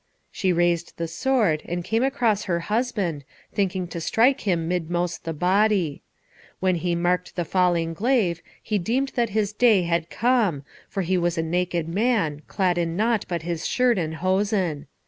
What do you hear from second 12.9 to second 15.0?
nought but his shirt and hosen.